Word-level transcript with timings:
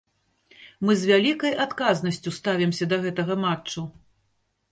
Мы 0.87 0.91
з 1.01 1.09
вялікай 1.09 1.51
адказнасцю 1.65 2.33
ставімся 2.39 2.89
да 2.93 3.01
гэтага 3.05 3.33
матчу. 3.47 3.81